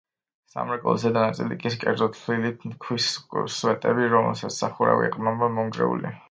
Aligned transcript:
სამრეკლოს 0.51 1.01
ზედა 1.03 1.25
ნაწილი 1.25 1.57
კი, 1.63 1.71
კერძოდ, 1.83 2.17
თლილი 2.21 2.71
ქვის 2.87 3.11
სვეტები, 3.59 4.09
რომლებსაც 4.15 4.59
სახურავი 4.63 5.07
ეყრდნობოდა, 5.11 5.53
მონგრეულია. 5.61 6.15